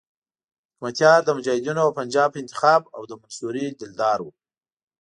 حکمتیار 0.73 1.19
د 1.23 1.29
مجاهدینو 1.37 1.81
او 1.85 1.95
پنجاب 1.99 2.31
انتخاب 2.41 2.81
او 2.95 3.01
د 3.09 3.11
منصوري 3.21 3.65
دلدار 3.81 4.19
وو. 4.21 4.31